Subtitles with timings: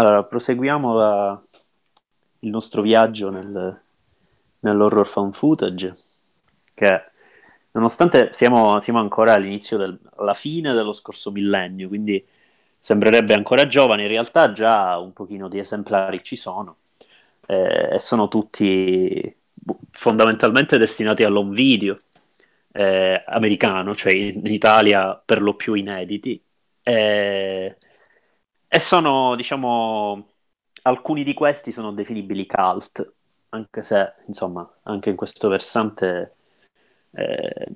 [0.00, 1.42] Allora, proseguiamo la-
[2.40, 3.80] il nostro viaggio nel-
[4.60, 5.94] nell'horror found footage,
[6.72, 7.02] che
[7.72, 12.24] nonostante siamo, siamo ancora all'inizio del- alla fine dello scorso millennio, quindi
[12.80, 16.76] sembrerebbe ancora giovane, in realtà già un pochino di esemplari ci sono,
[17.46, 22.00] eh, e sono tutti bu- fondamentalmente destinati all'home video
[22.72, 26.40] eh, americano, cioè in Italia per lo più inediti.
[26.82, 27.76] Eh,
[28.72, 30.28] e sono, diciamo,
[30.82, 33.14] alcuni di questi sono definibili cult,
[33.50, 36.36] anche se, insomma, anche in questo versante
[37.12, 37.66] eh,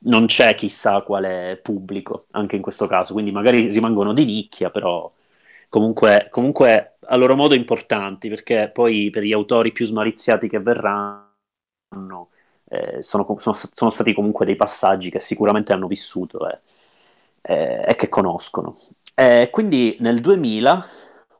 [0.00, 5.12] non c'è chissà quale pubblico, anche in questo caso, quindi magari rimangono di nicchia, però
[5.68, 11.26] comunque, comunque a loro modo importanti, perché poi per gli autori più smaliziati che verranno
[12.70, 16.60] eh, sono, sono- sono stati comunque dei passaggi che sicuramente hanno vissuto e,
[17.42, 18.78] e- e che conoscono.
[19.20, 20.86] E quindi nel 2000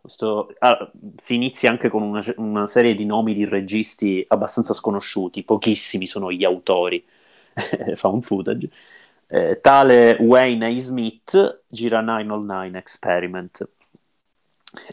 [0.01, 5.45] questo- ah, si inizia anche con una, una serie di nomi di registi abbastanza sconosciuti,
[5.45, 7.05] pochissimi sono gli autori
[7.97, 8.69] found footage.
[9.29, 10.79] Eh, tale Wayne A.
[10.81, 13.69] Smith gira 909 Experiment,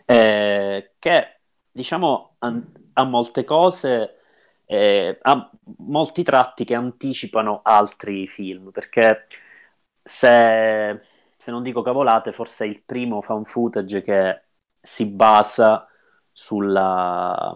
[0.05, 1.39] eh, che
[1.71, 4.19] diciamo an- ha molte cose,
[4.65, 9.27] eh, ha molti tratti che anticipano altri film, perché
[10.01, 11.01] se,
[11.45, 14.41] se non dico cavolate, forse è il primo found footage che
[14.81, 15.87] si basa
[16.31, 17.55] sulla,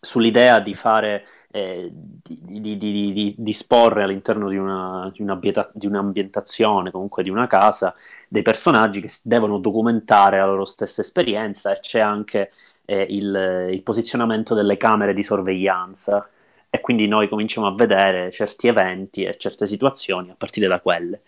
[0.00, 5.86] sull'idea di fare, eh, di, di- di- di- di disporre all'interno di una, un'ambienta- di
[5.86, 7.94] un'ambientazione, comunque di una casa,
[8.28, 12.52] dei personaggi che devono documentare la loro stessa esperienza e c'è anche
[12.84, 16.28] eh, il, il posizionamento delle camere di sorveglianza
[16.70, 21.20] e quindi noi cominciamo a vedere certi eventi e certe situazioni a partire da quelle.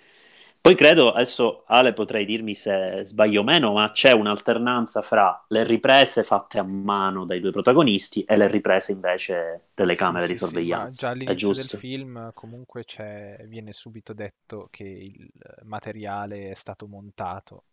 [0.61, 5.65] Poi credo, adesso Ale potrei dirmi se sbaglio o meno, ma c'è un'alternanza fra le
[5.65, 10.37] riprese fatte a mano dai due protagonisti e le riprese invece delle Sì, camere sì,
[10.37, 10.91] di sì, sorveglianza.
[10.91, 15.29] già È all'inizio del film comunque c'è, viene subito detto che il
[15.65, 17.65] materiale è stato montato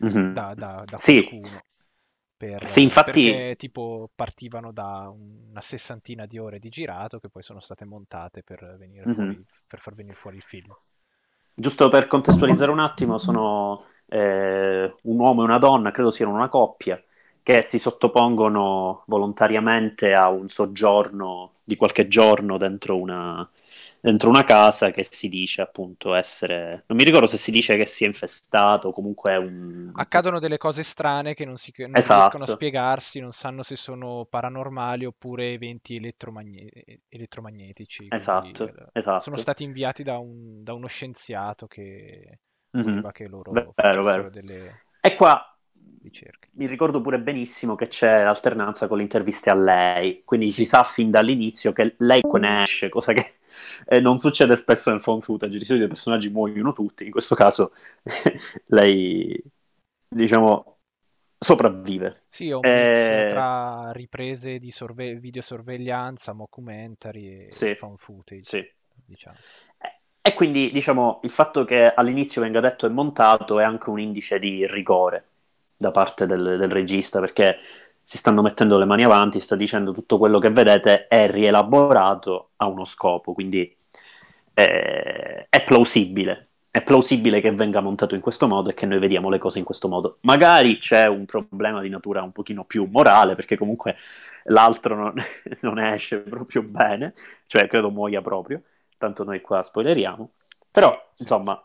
[0.00, 0.36] Mhm.
[0.36, 1.66] da, da- da Sì, qualcuno
[2.36, 7.42] per- sì, infatti, perché tipo partivano da una sessantina di ore di girato che poi
[7.42, 9.32] sono state montate per venire mhm.
[9.32, 10.74] fuori, per far venire fuori il film.
[11.54, 16.48] Giusto per contestualizzare un attimo, sono eh, un uomo e una donna, credo siano una
[16.48, 17.02] coppia,
[17.42, 23.48] che si sottopongono volontariamente a un soggiorno di qualche giorno dentro una,
[24.02, 26.84] dentro una casa che si dice appunto essere...
[26.88, 29.94] Non mi ricordo se si dice che sia infestato o comunque è un...
[29.94, 33.76] Accadono delle cose strane che non, si, non riescono a Esatto, spiegarsi, non sanno se
[33.76, 38.86] sono paranormali oppure eventi elettromagne- elettromagnetici, quindi esatto, eh,
[39.16, 39.36] sono esatto.
[39.36, 42.38] stati inviati da, un- da uno scienziato che
[42.74, 43.02] Mhm.
[43.02, 44.30] voleva che loro Vero, vero.
[44.30, 45.51] delle E qua
[46.02, 46.50] ricerche.
[46.54, 50.84] mi ricordo pure benissimo che c'è l'alternanza con le interviste a lei, quindi si sa
[50.84, 53.36] fin dall'inizio che lei conosce, cosa che
[53.86, 57.34] eh, non succede spesso nel found footage, di solito i personaggi muoiono tutti, in questo
[57.34, 57.72] caso
[58.66, 59.42] lei,
[60.08, 60.78] diciamo,
[61.38, 62.24] sopravvive.
[62.26, 68.50] sì, è un mix Eh, tra riprese di sorve- videosorveglianza, mockumentary e sì, found footage,
[68.50, 68.62] sì.
[69.04, 69.44] diciamo.
[70.24, 74.38] E quindi, diciamo, il fatto che all'inizio venga detto è montato è anche un indice
[74.38, 75.30] di rigore
[75.82, 77.58] da parte del, del regista, perché
[78.02, 82.66] si stanno mettendo le mani avanti, sta dicendo tutto quello che vedete è rielaborato a
[82.66, 83.76] uno scopo, quindi
[84.54, 86.48] eh, è plausibile.
[86.70, 89.64] È plausibile che venga montato in questo modo e che noi vediamo le cose in
[89.64, 90.18] questo modo.
[90.22, 93.96] Magari c'è un problema di natura un pochino più morale, perché comunque
[94.44, 95.14] l'altro non,
[95.60, 97.12] non esce proprio bene,
[97.46, 98.62] cioè credo muoia proprio,
[98.96, 100.30] tanto noi qua spoileriamo.
[100.70, 101.62] Però, sì, insomma.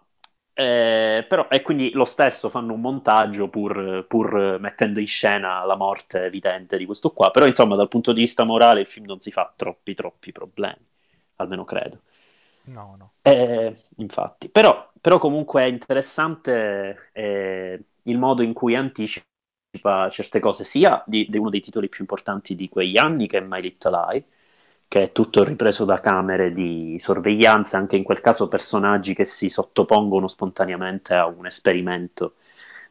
[0.60, 5.76] Eh, però, e quindi lo stesso fanno un montaggio pur, pur, mettendo in scena la
[5.76, 7.30] morte evidente di questo qua.
[7.30, 10.84] Però, insomma, dal punto di vista morale il film non si fa troppi, troppi problemi,
[11.36, 12.02] almeno credo.
[12.64, 13.12] No, no.
[13.22, 20.64] Eh, infatti, però, però, comunque è interessante eh, il modo in cui anticipa certe cose,
[20.64, 23.92] sia di, di, uno dei titoli più importanti di quegli anni, che è My Little
[23.92, 24.26] Lie,
[24.88, 29.50] che è tutto ripreso da camere di sorveglianza, anche in quel caso personaggi che si
[29.50, 32.36] sottopongono spontaneamente a un esperimento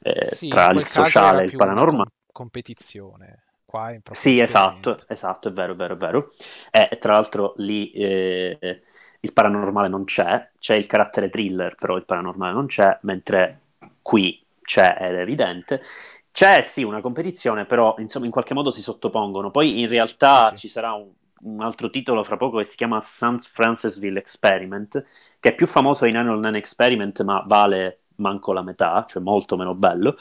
[0.01, 2.11] eh, sì, tra il sociale e il paranormale.
[2.33, 3.43] competizione.
[3.65, 6.33] Qua è sì, esatto, esatto, è vero, è vero, è vero.
[6.71, 8.83] E tra l'altro lì eh,
[9.21, 13.61] il paranormale non c'è, c'è il carattere thriller, però il paranormale non c'è, mentre
[14.03, 15.83] qui c'è ed è evidente.
[16.31, 19.51] C'è sì una competizione, però insomma in qualche modo si sottopongono.
[19.51, 20.61] Poi in realtà sì, sì.
[20.61, 21.11] ci sarà un,
[21.43, 23.49] un, altro titolo fra poco che si chiama St.
[23.53, 25.05] Francisville Experiment,
[25.41, 29.57] che è più famoso in Annual Nine Experiment, ma vale manco la metà, cioè molto
[29.57, 30.17] meno bello,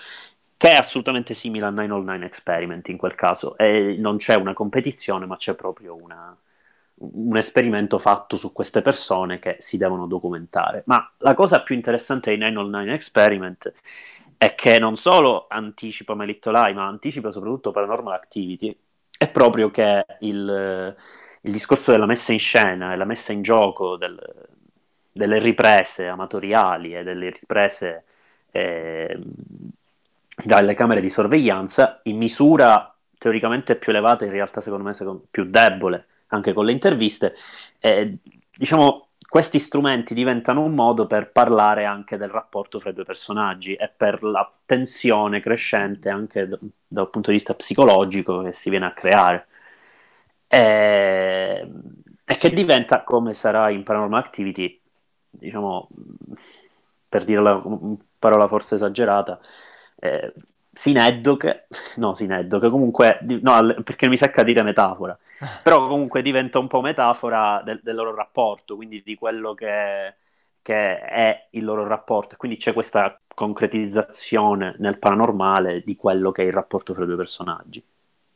[0.57, 3.57] che è assolutamente simile a 909 Experiment in quel caso.
[3.57, 6.35] E non c'è una competizione, ma c'è proprio una,
[6.95, 10.83] un esperimento fatto su queste persone che si devono documentare.
[10.85, 13.73] Ma la cosa più interessante di 909 Experiment
[14.38, 18.77] è che non solo anticipa Lie, ma anticipa soprattutto Paranormal Activity,
[19.17, 20.95] è proprio che il,
[21.41, 24.19] il discorso della messa in scena e la messa in gioco del,
[25.12, 28.03] delle riprese amatoriali e delle riprese
[28.51, 29.17] eh,
[30.44, 36.07] dalle camere di sorveglianza in misura teoricamente più elevata, in realtà secondo me più debole
[36.27, 37.35] anche con le interviste,
[37.79, 38.18] eh,
[38.56, 43.73] diciamo, questi strumenti diventano un modo per parlare anche del rapporto fra i due personaggi
[43.73, 48.85] e per la tensione crescente anche d- dal punto di vista psicologico che si viene
[48.85, 49.47] a creare.
[50.47, 51.69] E,
[52.23, 54.79] e che diventa, come sarà in Paranormal Activity,
[55.29, 55.89] diciamo,
[57.09, 59.37] per dirla una parola forse esagerata,
[59.99, 60.33] eh,
[60.75, 65.18] sineddoche, no sineddoche, comunque, no, perché mi secca dire metafora,
[65.63, 70.16] però comunque diventa un po' metafora del, del loro rapporto, quindi di quello che,
[70.62, 76.45] che, è il loro rapporto, quindi c'è questa concretizzazione nel paranormale di quello che è
[76.45, 77.81] il rapporto fra i due personaggi.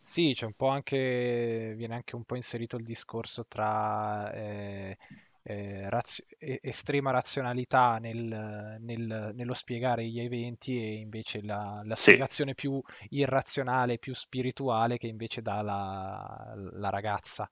[0.02, 4.98] Sì, c'è un po' anche, viene anche un po' inserito il discorso tra eh,
[5.44, 12.24] eh, razio- estrema razionalità nel, nel, nello spiegare gli eventi e invece la, la sì.
[12.24, 17.50] spiegazione più irrazionale, più spirituale che invece dà la, la ragazza.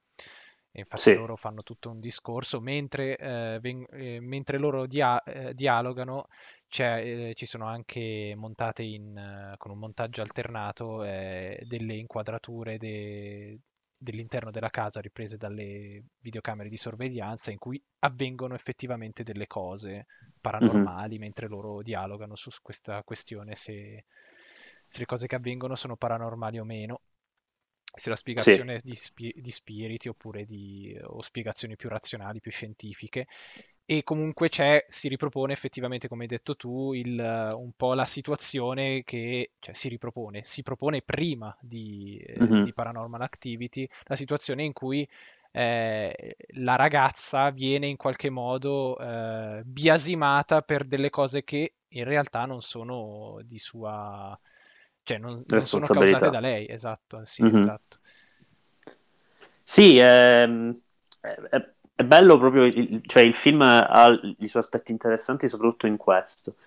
[0.72, 1.12] E infatti sì.
[1.12, 6.28] loro fanno tutto un discorso, mentre, eh, ven- eh, mentre loro dia- eh, dialogano
[6.80, 13.60] eh, ci sono anche montate in, con un montaggio alternato eh, delle inquadrature de-
[13.98, 20.06] dell'interno della casa riprese dalle videocamere di sorveglianza in cui avvengono effettivamente delle cose
[20.40, 21.22] paranormali mm-hmm.
[21.22, 24.06] mentre loro dialogano su questa questione se,
[24.86, 27.02] se, le cose che avvengono sono paranormali o meno
[27.96, 28.86] se la spiegazione sì.
[28.86, 33.26] è di, spi- di, spiriti oppure di o spiegazioni più razionali, più scientifiche
[33.90, 37.18] e comunque c'è, si ripropone effettivamente, come hai detto tu, il,
[37.54, 42.64] un po' la situazione che cioè, si ripropone, si propone prima di, mm-hmm.
[42.64, 45.08] di Paranormal Activity, la situazione in cui
[45.52, 52.44] eh, la ragazza viene in qualche modo eh, biasimata per delle cose che in realtà
[52.44, 54.38] non sono di sua...
[55.04, 57.56] cioè non, non sono causate da lei, esatto, sì, mm-hmm.
[57.56, 58.00] esatto.
[59.64, 60.78] Sì, ehm,
[61.22, 65.98] è, è bello proprio, il, cioè il film ha i suoi aspetti interessanti soprattutto in
[65.98, 66.58] questo,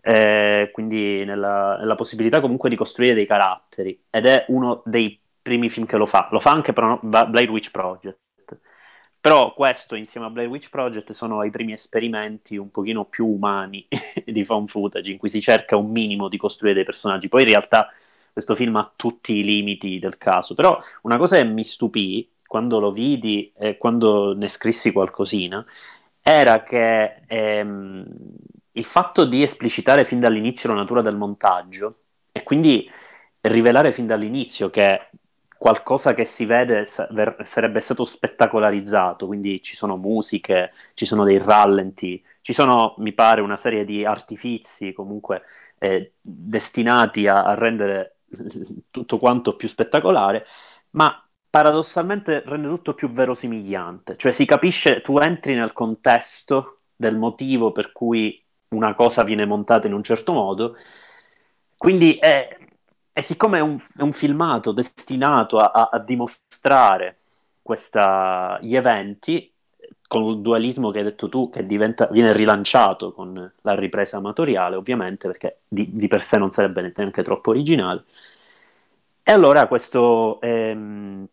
[0.00, 5.68] eh, quindi nella, nella, possibilità comunque di costruire dei caratteri, ed è uno dei primi
[5.70, 8.60] film che lo fa, lo fa anche per Blair Witch Project,
[9.20, 13.88] però questo insieme a Blair Witch Project sono i primi esperimenti un pochino più umani
[14.24, 17.48] di found footage, in cui si cerca un minimo di costruire dei personaggi, poi in
[17.48, 17.92] realtà
[18.32, 22.78] questo film ha tutti i limiti del caso, però una cosa che mi stupì quando
[22.78, 25.64] lo vidi e quando ne scrissi qualcosina,
[26.22, 28.06] era che ehm,
[28.72, 32.00] il fatto di esplicitare fin dall'inizio la natura del montaggio
[32.32, 32.90] e quindi
[33.42, 35.08] rivelare fin dall'inizio che
[35.56, 42.22] qualcosa che si vede sarebbe stato spettacolarizzato, quindi ci sono musiche, ci sono dei rallenti,
[42.42, 45.42] ci sono, mi pare, una serie di artifizi comunque
[45.78, 48.16] eh, destinati a, a rendere
[48.90, 50.46] tutto quanto più spettacolare,
[50.90, 51.25] ma
[51.56, 57.92] paradossalmente rende tutto più verosimigliante, cioè si capisce, tu entri nel contesto del motivo per
[57.92, 60.76] cui una cosa viene montata in un certo modo,
[61.78, 62.58] quindi è,
[63.10, 67.16] e siccome è un, è un filmato destinato a, a, a dimostrare
[67.62, 69.50] questa, gli eventi,
[70.06, 74.76] con il dualismo che hai detto tu, che diventa, viene rilanciato con la ripresa amatoriale,
[74.76, 78.04] ovviamente, perché di, di per sé non sarebbe neanche troppo originale.
[79.22, 81.26] E allora questo, ehm,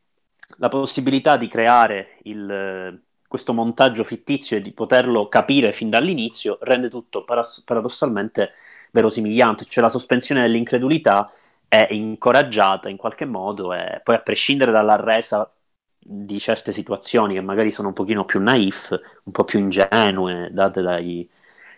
[0.64, 6.90] la possibilità di creare il, questo montaggio fittizio e di poterlo capire fin dall'inizio rende
[6.90, 8.52] tutto paras- paradossalmente
[8.92, 11.30] verosimigliante, cioè la sospensione dell'incredulità
[11.68, 15.52] è incoraggiata in qualche modo e poi a prescindere dalla resa
[16.00, 18.90] di certe situazioni che magari sono un pochino più naif,
[19.24, 21.30] un po' più ingenue, date dai,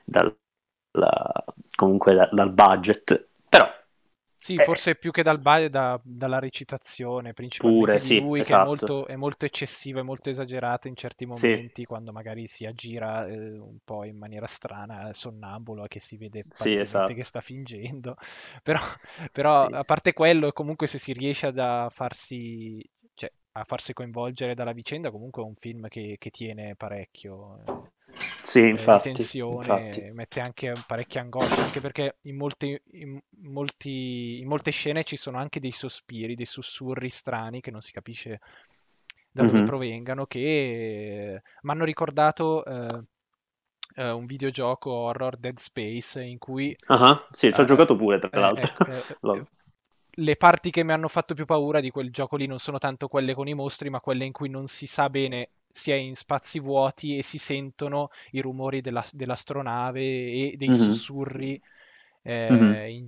[0.03, 0.35] dal,
[0.91, 1.43] la,
[1.75, 3.67] comunque da, dal budget, però...
[4.45, 8.43] Sì, eh, forse più che dal da, dalla recitazione, principalmente pure, di sì, lui, esatto.
[8.43, 8.93] che è esatto.
[8.93, 11.85] molto, è molto, eccessiva, è molto esagerata in certi momenti, sì.
[11.85, 16.73] quando magari si aggira eh, un po' in maniera strana, sonnambulo, che si vede sì,
[16.73, 17.15] esatto.
[17.15, 18.15] che sta fingendo.
[18.61, 18.79] Però,
[19.31, 22.83] però a parte quello, comunque se si riesce a farsi
[23.57, 27.93] a farsi coinvolgere dalla vicenda, comunque è un film che, che tiene parecchio.
[28.15, 30.11] Eh, sì, eh, infatti, tensione, infatti.
[30.11, 35.37] mette anche parecchia angoscia, anche perché in, molti, in, molti, in, molte scene ci sono
[35.37, 38.39] anche dei sospiri, dei sussurri strani che non si capisce
[39.31, 39.65] da dove mm-hmm.
[39.65, 43.03] provengano, che mi hanno ricordato eh,
[43.95, 46.75] eh, un videogioco horror Dead Space in cui...
[46.87, 48.73] Ah, sì, ci ho uh, giocato pure, tra l'altro.
[50.17, 53.09] le parti che mi hanno fatto più paura di quel gioco lì non sono tanto
[53.09, 56.15] quelle con i mostri, ma quelle in cui non si sa bene si è in
[56.15, 60.77] spazi vuoti e si sentono i rumori della, dell'astronave e dei mm-hmm.
[60.77, 61.61] sussurri
[62.21, 62.87] eh, mm-hmm.
[62.87, 63.07] in,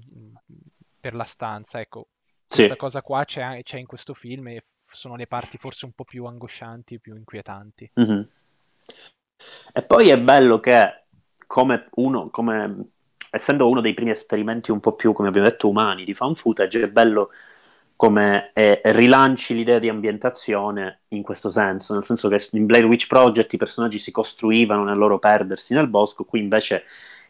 [0.99, 1.79] per la stanza.
[1.79, 2.09] Ecco,
[2.45, 2.77] questa sì.
[2.77, 6.25] cosa qua c'è, c'è, in questo film e sono le parti forse un po' più
[6.25, 7.89] angoscianti e più inquietanti.
[8.01, 8.21] Mm-hmm.
[9.71, 11.03] E poi è bello che
[11.47, 12.89] come uno, come
[13.29, 16.83] essendo uno dei primi esperimenti un po' più, come abbiamo detto, umani di fan footage,
[16.83, 17.29] è bello
[17.97, 23.07] come eh, rilanci l'idea di ambientazione in questo senso, nel senso che in Blair Witch
[23.07, 26.83] Project i personaggi si costruivano nel loro perdersi nel bosco, qui invece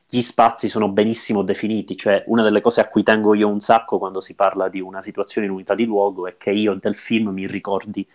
[0.09, 3.97] gli spazi sono benissimo definiti, cioè una delle cose a cui tengo io un sacco
[3.97, 7.29] quando si parla di una situazione in unità di luogo è che io del film
[7.29, 8.05] mi ricordi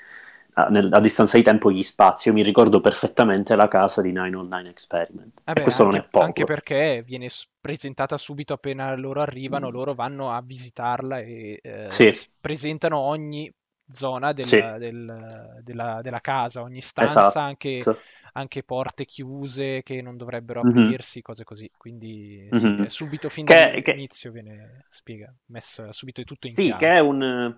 [0.54, 2.28] a, nel, a, distanza di tempo gli spazi.
[2.28, 5.40] Io mi ricordo perfettamente la casa di 909 Experiment.
[5.44, 6.24] Eh beh, questo anche, non è poco.
[6.24, 7.28] Anche perché viene
[7.60, 9.72] presentata subito appena loro arrivano, mm.
[9.72, 12.12] loro vanno a visitarla e eh, sì.
[12.40, 13.52] presentano ogni
[13.88, 14.60] zona del, sì.
[14.60, 17.38] del, della, della, casa, ogni stanza, esatto.
[17.38, 17.82] anche,
[18.32, 20.84] anche, porte chiuse che non dovrebbero mm-hmm.
[20.84, 21.24] aprirsi, mm-hmm.
[21.24, 21.70] cose così.
[21.76, 22.84] Quindi sì, mm-hmm.
[22.84, 24.40] subito fin dall'inizio che...
[24.40, 26.78] viene spiega, messo subito tutto in sì, chiaro.
[26.78, 27.56] Sì, che è un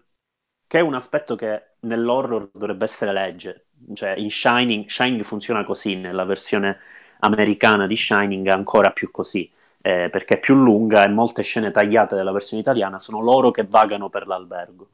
[0.75, 3.67] che è un aspetto che nell'horror dovrebbe essere legge.
[3.95, 6.79] Cioè, in Shining, Shining funziona così, nella versione
[7.21, 9.49] americana di Shining è ancora più così,
[9.81, 13.63] eh, perché è più lunga e molte scene tagliate della versione italiana sono loro che
[13.63, 14.89] vagano per l'albergo.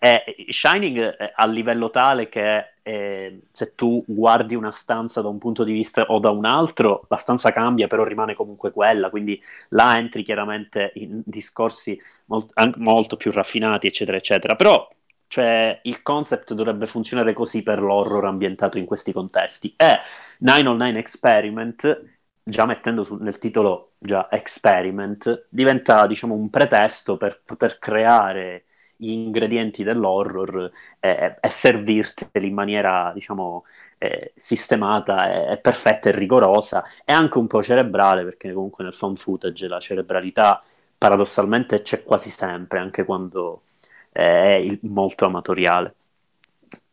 [0.00, 5.38] E Shining è a livello tale che eh, se tu guardi una stanza da un
[5.38, 9.40] punto di vista o da un altro, la stanza cambia, però rimane comunque quella, quindi
[9.68, 14.56] là entri chiaramente in discorsi molt- molto più raffinati, eccetera, eccetera.
[14.56, 14.88] Però
[15.30, 19.72] cioè, il concept dovrebbe funzionare così per l'horror ambientato in questi contesti.
[19.76, 20.00] E
[20.38, 22.02] 909 Experiment,
[22.42, 28.64] già mettendo su, nel titolo già Experiment, diventa, diciamo, un pretesto per poter creare
[28.96, 30.68] gli ingredienti dell'horror
[30.98, 33.64] eh, e servirteli in maniera, diciamo,
[33.98, 39.14] eh, sistemata e, perfetta e rigorosa e anche un po' cerebrale, perché comunque nel fan
[39.14, 40.60] footage la cerebralità
[40.98, 43.62] paradossalmente c'è quasi sempre, anche quando
[44.10, 45.94] è molto amatoriale.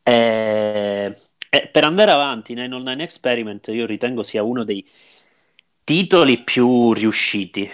[0.03, 1.17] E,
[1.50, 4.86] e per andare avanti, Nine on Nine Experiment io ritengo sia uno dei
[5.83, 7.69] titoli più riusciti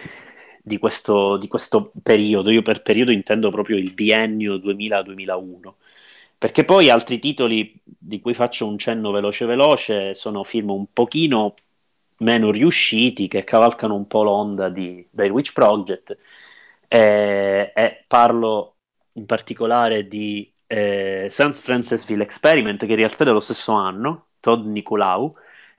[0.62, 2.50] di questo, di questo periodo.
[2.50, 5.74] Io per periodo intendo proprio il biennio 2000-2001
[6.44, 11.54] perché poi altri titoli di cui faccio un cenno veloce veloce sono film un pochino
[12.18, 16.18] meno riusciti che cavalcano un po' l'onda di Blair Witch Project
[16.90, 18.73] e, e parlo
[19.14, 21.54] in particolare di eh, St.
[21.62, 25.36] Francisville Experiment, che in realtà è dello stesso anno, Todd Nicolau,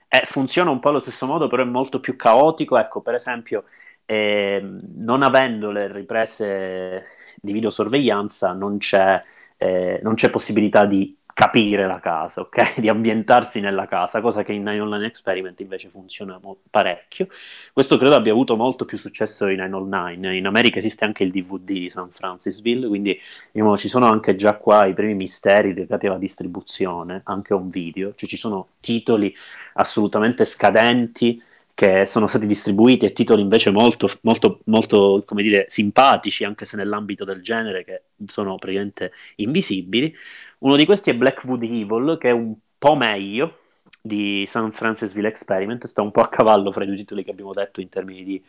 [0.07, 2.77] e funziona un po' allo stesso modo, però è molto più caotico.
[2.77, 3.65] Ecco, per esempio,
[4.05, 4.61] eh,
[4.95, 9.21] non avendo le riprese di videosorveglianza, non c'è,
[9.57, 12.79] eh, non c'è possibilità di capire la casa, ok?
[12.79, 17.27] Di ambientarsi nella casa, cosa che in Nine Online Experiment invece funziona mo- parecchio.
[17.73, 20.37] Questo credo abbia avuto molto più successo in Nine Online.
[20.37, 23.19] In America esiste anche il DVD di San Francisville, quindi
[23.51, 28.13] diciamo, ci sono anche già qua i primi misteri legati alla distribuzione, anche un video,
[28.15, 29.35] cioè ci sono titoli
[29.73, 31.41] assolutamente scadenti
[31.75, 36.77] che sono stati distribuiti e titoli invece molto, molto, molto, come dire, simpatici, anche se
[36.77, 40.15] nell'ambito del genere, che sono praticamente invisibili.
[40.59, 43.59] Uno di questi è Blackwood Evil, che è un po' meglio
[44.01, 47.53] di San Francisville Experiment, sta un po' a cavallo fra i due titoli che abbiamo
[47.53, 48.41] detto in termini di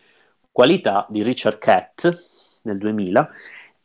[0.53, 2.29] qualità, di Richard Cat
[2.63, 3.31] nel 2000,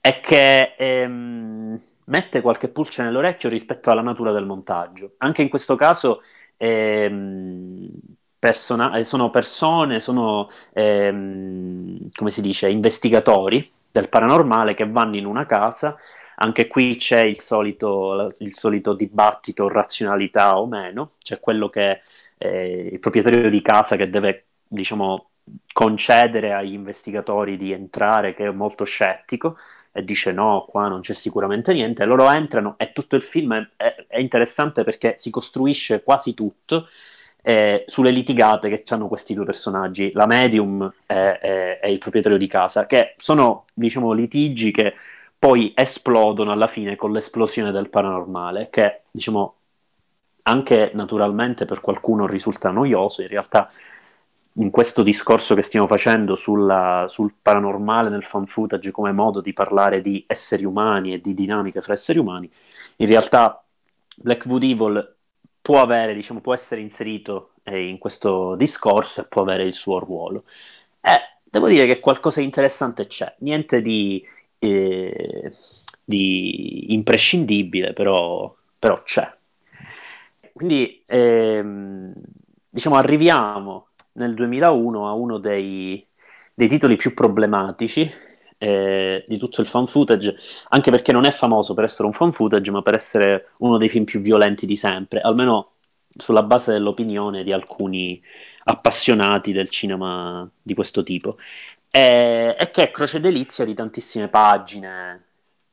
[0.02, 5.16] e che ehm, mette qualche pulce nell'orecchio rispetto alla natura del montaggio.
[5.18, 6.22] Anche in questo caso
[6.58, 7.90] ehm,
[8.42, 15.26] persona- eh, sono persone, sono, ehm, come si dice, investigatori del paranormale che vanno in
[15.26, 15.96] una casa.
[16.38, 22.02] Anche qui c'è il solito, il solito dibattito razionalità o meno, c'è quello che
[22.40, 25.30] eh, il proprietario di casa che deve, diciamo,
[25.72, 29.58] concedere agli investigatori di entrare, che è molto scettico,
[29.92, 33.68] e dice no, qua non c'è sicuramente niente, loro entrano e tutto il film è,
[33.76, 36.88] è, è interessante perché si costruisce quasi tutto
[37.42, 42.86] eh, sulle litigate che hanno questi due personaggi, la medium e, il proprietario di casa,
[42.86, 44.94] che sono diciamo litigi che
[45.38, 49.56] poi esplodono alla fine con l'esplosione del paranormale, che diciamo
[50.44, 53.70] anche naturalmente per qualcuno risulta noioso, in realtà
[54.56, 59.54] in questo discorso che stiamo facendo sulla, sul paranormale nel fan footage come modo di
[59.54, 62.52] parlare di esseri umani e di dinamiche fra esseri umani,
[62.98, 63.64] in realtà
[64.18, 65.16] Blackwood Evil
[65.62, 70.00] può avere, diciamo, può essere inserito eh, in questo discorso e può avere il suo
[70.00, 70.44] ruolo.
[71.02, 74.26] Eh, devo dire che qualcosa di interessante c'è, niente di,
[74.60, 75.54] eh,
[76.04, 79.32] di imprescindibile, però, però, c'è.
[80.54, 82.14] Quindi, ehm,
[82.70, 86.06] diciamo, arriviamo nel 2001 a uno dei,
[86.54, 88.10] dei titoli più problematici
[88.64, 90.36] eh, di tutto il fan footage,
[90.70, 93.90] anche perché non è famoso per essere un fan footage, ma per essere uno dei
[93.90, 95.72] film più violenti di sempre, almeno
[96.16, 98.22] sulla base dell'opinione di alcuni
[98.66, 101.38] appassionati del cinema di questo tipo.
[101.90, 105.24] E, e che è croce delizia di tantissime pagine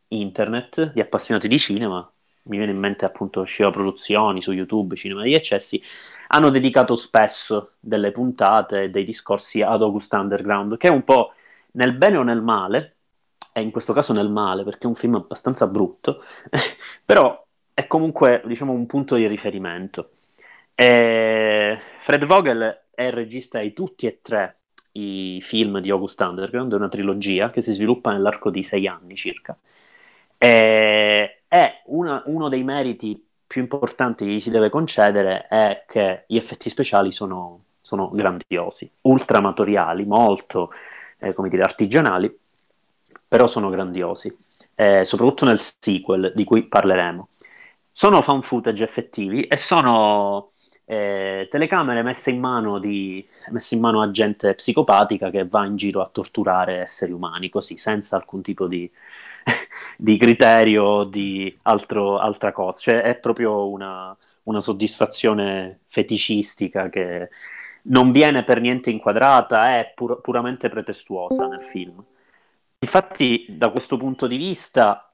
[0.09, 2.11] internet di appassionati di cinema.
[2.45, 5.83] Mi viene in mente appunto Sciva Produzioni su YouTube, Cinema di Eccessi,
[6.29, 11.35] hanno dedicato spesso delle puntate e dei discorsi ad August Underground, che è un po'
[11.79, 12.97] nel bene o nel male,
[13.53, 16.23] e in questo caso nel male perché è un film abbastanza brutto,
[17.05, 20.11] però è comunque diciamo un punto di riferimento.
[20.75, 24.57] E Fred Vogel è il regista di tutti e tre
[24.93, 29.17] i film di August Underground, è una trilogia che si sviluppa nell'arco di sei anni
[29.17, 29.57] circa.
[30.37, 36.25] E è una, uno dei meriti più importanti che gli si deve concedere è che
[36.27, 40.71] gli effetti speciali sono, sono grandiosi, ultramatoriali, molto
[41.19, 42.37] eh, come dire, artigianali,
[43.27, 44.37] però sono grandiosi,
[44.75, 47.29] eh, soprattutto nel sequel di cui parleremo.
[47.91, 50.53] Sono fan footage effettivi e sono
[50.85, 55.77] eh, telecamere messe in, mano di, messe in mano a gente psicopatica che va in
[55.77, 58.91] giro a torturare esseri umani, così, senza alcun tipo di,
[59.99, 62.79] di criterio di altro, altra cosa.
[62.79, 67.29] Cioè è proprio una, una soddisfazione feticistica che
[67.83, 72.03] non viene per niente inquadrata, è pur- puramente pretestuosa nel film.
[72.81, 75.13] Infatti, da questo punto di vista,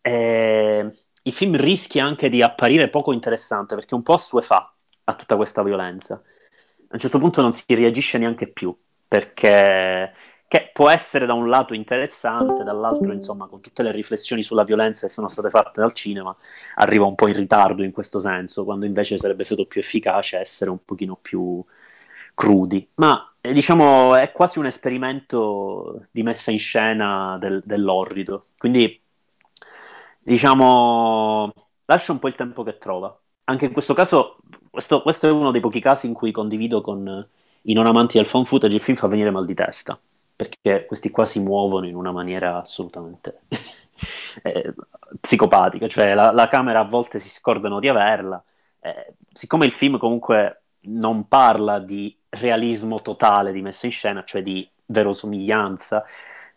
[0.00, 0.92] eh,
[1.22, 5.62] il film rischia anche di apparire poco interessante perché un po' assuefa a tutta questa
[5.62, 6.14] violenza.
[6.14, 10.12] A un certo punto non si reagisce neanche più perché
[10.48, 15.06] che può essere da un lato interessante, dall'altro, insomma, con tutte le riflessioni sulla violenza
[15.06, 16.34] che sono state fatte dal cinema,
[16.76, 20.70] arriva un po' in ritardo in questo senso, quando invece sarebbe stato più efficace essere
[20.70, 21.62] un pochino più
[22.38, 29.00] crudi, ma eh, diciamo è quasi un esperimento di messa in scena del, dell'orrido, quindi
[30.20, 31.52] diciamo
[31.86, 33.18] lascia un po' il tempo che trova.
[33.44, 34.36] Anche in questo caso,
[34.70, 37.26] questo, questo è uno dei pochi casi in cui condivido con
[37.62, 39.98] i non amanti del phone footage, il film fa venire mal di testa,
[40.36, 43.40] perché questi qua si muovono in una maniera assolutamente
[44.42, 44.74] eh,
[45.20, 48.42] psicopatica, cioè la, la, camera a volte si scordano di averla.
[48.80, 54.42] Eh, siccome il film comunque non parla di realismo totale di messa in scena, cioè
[54.42, 56.04] di verosomiglianza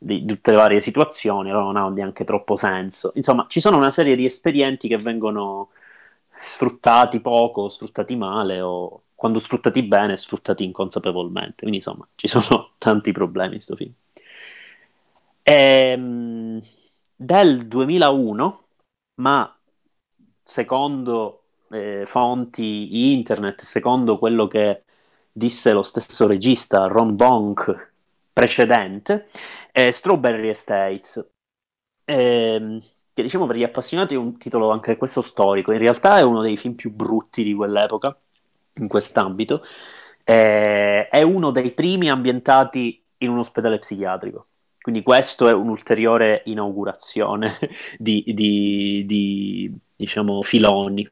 [0.04, 3.12] di, tutte le varie situazioni, allora non ha neanche troppo senso.
[3.16, 5.70] Insomma, ci sono una serie di espedienti che vengono
[6.44, 11.58] sfruttati poco, sfruttati male o quando sfruttati bene, sfruttati inconsapevolmente.
[11.60, 13.94] Quindi insomma, ci sono tanti problemi in questo film.
[15.44, 16.62] Ehm,
[17.16, 18.64] del 2001,
[19.16, 19.56] ma
[20.44, 24.84] secondo eh, fonti internet, secondo quello che
[25.32, 27.94] disse lo stesso regista Ron Bonk
[28.34, 29.30] precedente,
[29.72, 31.26] è Strawberry Estates.
[32.06, 32.82] Eh,
[33.14, 36.42] che diciamo per gli appassionati è un titolo anche questo storico, in realtà è uno
[36.42, 38.18] dei film più brutti di quell'epoca,
[38.76, 39.64] in quest'ambito,
[40.24, 44.48] Eh, è uno dei primi ambientati in un ospedale psichiatrico.
[44.82, 47.58] Quindi questo è un'ulteriore inaugurazione
[47.98, 51.08] di, di, di diciamo, filoni.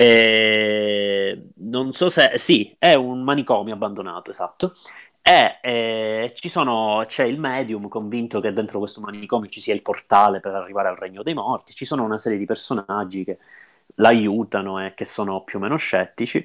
[0.00, 2.38] Eh, non so se...
[2.38, 4.76] Sì, è un manicomio abbandonato, esatto.
[5.20, 9.82] E eh, ci sono, c'è il medium convinto che dentro questo manicomio ci sia il
[9.82, 11.74] portale per arrivare al regno dei morti.
[11.74, 13.38] Ci sono una serie di personaggi che
[13.96, 16.38] l'aiutano e che sono più o meno scettici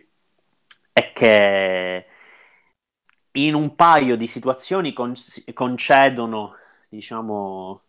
[0.94, 2.06] e che
[3.34, 5.14] in un paio di situazioni con-
[5.54, 6.56] concedono,
[6.90, 7.82] diciamo,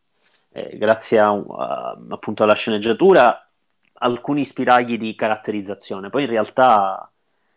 [0.52, 3.43] eh, grazie a, a, appunto alla sceneggiatura,
[3.94, 6.10] alcuni spiragli di caratterizzazione.
[6.10, 7.08] Poi in realtà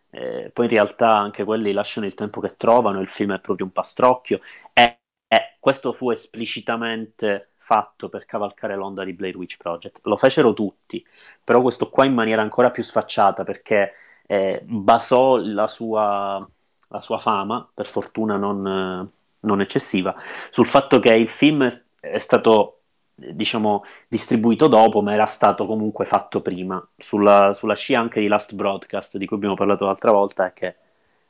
[0.10, 3.66] eh, poi in realtà anche quelli lasciano il tempo che trovano, il film è proprio
[3.66, 4.40] un pastrocchio
[4.74, 10.00] e, e questo fu esplicitamente fatto per cavalcare l'onda di Blair Witch Project.
[10.04, 11.06] Lo fecero tutti,
[11.44, 13.94] però questo qua in maniera ancora più sfacciata perché
[14.26, 16.48] eh, basò la sua,
[16.88, 20.16] la sua, fama, per fortuna non, non, eccessiva,
[20.50, 21.68] sul fatto che il film
[22.00, 22.77] è stato
[23.18, 28.54] diciamo distribuito dopo, ma era stato comunque fatto prima, sulla, sulla scia anche di Last
[28.54, 30.76] Broadcast, di cui abbiamo parlato l'altra volta, e che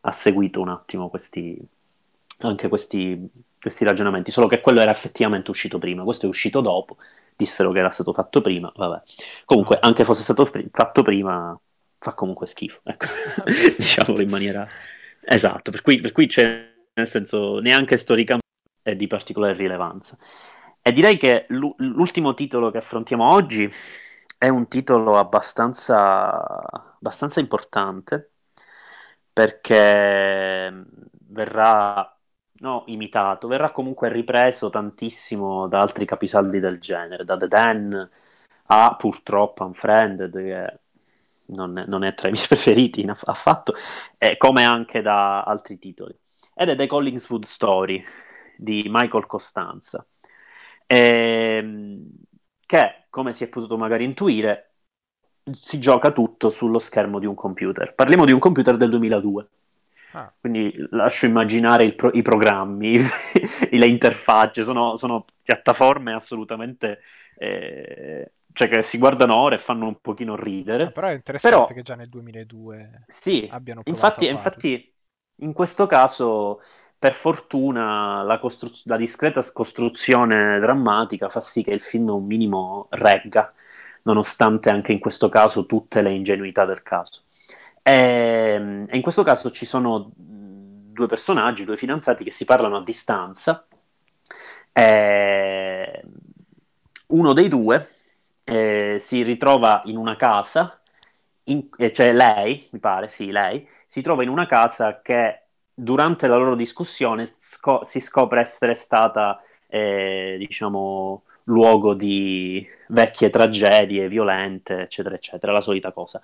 [0.01, 1.57] ha seguito un attimo questi,
[2.39, 6.97] anche questi, questi ragionamenti, solo che quello era effettivamente uscito prima, questo è uscito dopo,
[7.35, 9.01] dissero che era stato fatto prima, vabbè.
[9.45, 11.57] Comunque, anche fosse stato fr- fatto prima,
[11.99, 13.05] fa comunque schifo, ecco,
[13.77, 14.67] diciamolo in maniera...
[15.29, 18.45] Esatto, per cui, per cui c'è, nel senso, neanche storicamente
[18.81, 20.17] è di particolare rilevanza.
[20.87, 23.69] E direi che l'ultimo titolo che affrontiamo oggi
[24.37, 26.31] è un titolo abbastanza,
[26.97, 28.31] abbastanza importante
[29.33, 30.85] perché
[31.27, 32.17] verrà
[32.59, 38.09] no, imitato, verrà comunque ripreso tantissimo da altri capisaldi del genere, da The Den
[38.67, 40.79] a purtroppo Unfriended, che
[41.47, 43.73] non è, non è tra i miei preferiti affatto,
[44.17, 46.17] e come anche da altri titoli.
[46.53, 48.01] Ed è The Collingswood Story
[48.55, 50.05] di Michael Costanza
[50.87, 52.09] ehm,
[52.65, 54.71] che, come si è potuto magari intuire,
[55.51, 57.93] si gioca tutto sullo schermo di un computer.
[57.93, 59.47] Parliamo di un computer del 2002.
[60.13, 60.33] Ah.
[60.39, 62.97] Quindi lascio immaginare pro- i programmi,
[63.71, 67.01] le interfacce, sono, sono piattaforme assolutamente
[67.37, 70.85] eh, cioè che si guardano ora e fanno un pochino ridere.
[70.85, 74.93] No, però è interessante però, che già nel 2002 sì, abbiano provato infatti, infatti
[75.41, 76.61] in questo caso
[76.99, 82.87] per fortuna la, costru- la, discreta costruzione drammatica fa sì che il film un minimo
[82.91, 83.53] regga,
[84.03, 87.23] nonostante anche in questo caso tutte le ingenuità del caso.
[87.83, 92.83] E, e in questo caso ci sono due personaggi, due fidanzati che si parlano a
[92.83, 93.67] distanza.
[94.73, 96.03] E
[97.07, 97.89] uno dei due
[98.43, 100.79] eh, si ritrova in una casa,
[101.45, 105.46] in, cioè lei, mi pare, sì, lei, si trova in una casa che
[105.79, 114.07] durante la loro discussione sco- si scopre essere stata, eh, diciamo, luogo di vecchie tragedie
[114.07, 116.19] violente, eccetera, eccetera, la solita cosa.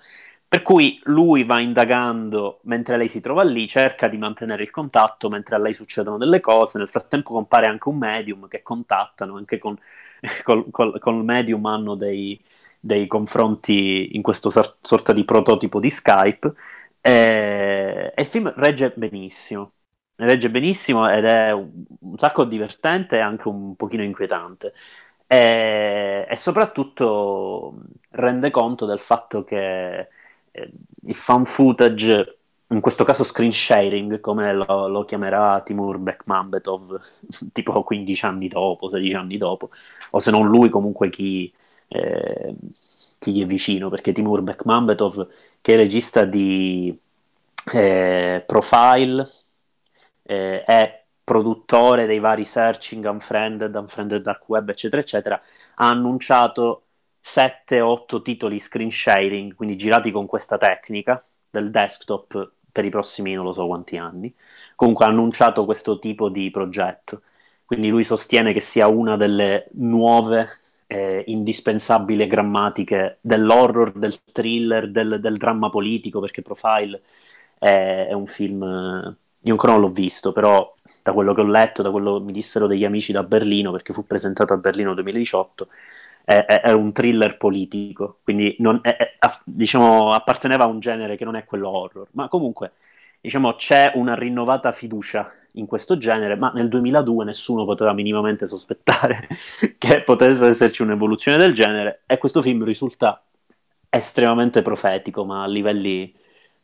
[0.48, 5.28] Per cui lui va indagando mentre lei si trova lì, cerca di mantenere il contatto
[5.28, 6.78] mentre a lei succedono delle cose.
[6.78, 9.76] Nel frattempo compare anche un medium che contattano, anche con,
[10.44, 12.40] col, col, col medium hanno dei,
[12.80, 16.52] dei confronti in questo sor- sorta di prototipo di Skype
[17.06, 19.72] e, e il film regge benissimo.
[20.16, 21.84] Regge benissimo ed è un,
[22.16, 24.72] sacco divertente e anche un pochino inquietante.
[25.26, 27.74] E, e, soprattutto
[28.10, 30.08] rende conto del fatto che
[30.50, 30.70] eh,
[31.06, 32.38] il fan footage,
[32.68, 37.00] in questo caso screen sharing, come lo, lo chiamerà Timur Bekmambetov,
[37.52, 39.70] tipo 15 anni dopo, 16 anni dopo,
[40.10, 41.52] o se non lui comunque chi,
[41.88, 42.54] eh,
[43.18, 45.28] chi gli è vicino, perché Timur Bekmambetov
[45.64, 46.94] che è regista di
[47.72, 49.30] eh, Profile,
[50.22, 55.40] eh, è produttore dei vari Searching, Unfriended, Unfriended Dark Web, eccetera, eccetera,
[55.76, 56.88] ha annunciato
[57.24, 63.46] 7-8 titoli screen sharing, quindi girati con questa tecnica del desktop per i prossimi non
[63.46, 64.34] lo so quanti anni.
[64.76, 67.22] Comunque ha annunciato questo tipo di progetto.
[67.64, 70.46] Quindi lui sostiene che sia una delle nuove
[70.86, 77.02] eh, indispensabili grammatiche dell'horror, del thriller, del, del, dramma politico, perché Profile
[77.58, 81.82] è, è un film, io ancora non l'ho visto, però da quello che ho letto,
[81.82, 85.68] da quello che mi dissero degli amici da Berlino, perché fu presentato a Berlino 2018,
[86.24, 88.96] è, è, è un thriller politico, quindi non, è,
[89.44, 92.72] diciamo, apparteneva a un genere che non è quello horror, ma comunque
[93.20, 99.28] diciamo, c'è una rinnovata fiducia in questo genere, ma nel 2002 nessuno poteva minimamente sospettare
[99.78, 103.22] che potesse esserci un'evoluzione del genere e questo film risulta
[103.88, 106.12] estremamente profetico, ma a livelli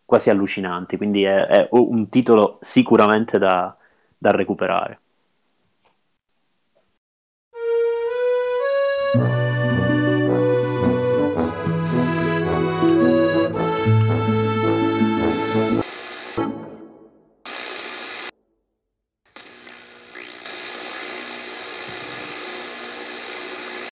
[0.05, 3.76] quasi allucinanti, quindi è, è un titolo sicuramente da,
[4.18, 4.98] da recuperare.